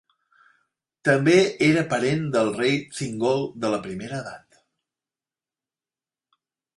També 1.09 1.33
era 1.65 1.83
parent 1.91 2.23
del 2.35 2.49
rei 2.55 2.73
Thingol 2.99 3.45
de 3.65 3.71
la 3.73 3.81
Primera 3.83 4.23
Edat. 4.23 4.57